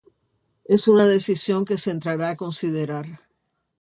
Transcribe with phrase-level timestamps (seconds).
[0.65, 3.19] Es una decisión que se entrará a considerar.